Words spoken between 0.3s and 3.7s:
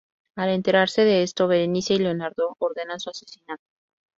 Al enterarse de esto, Berenice y Leonardo ordenan su asesinato.